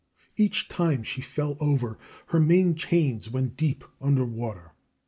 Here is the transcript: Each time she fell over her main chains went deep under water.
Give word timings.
Each 0.35 0.67
time 0.67 1.03
she 1.03 1.21
fell 1.21 1.57
over 1.59 1.99
her 2.29 2.39
main 2.39 2.73
chains 2.73 3.29
went 3.29 3.55
deep 3.55 3.83
under 4.01 4.25
water. 4.25 4.73